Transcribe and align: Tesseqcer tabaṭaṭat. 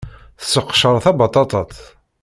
Tesseqcer 0.39 0.95
tabaṭaṭat. 1.03 1.73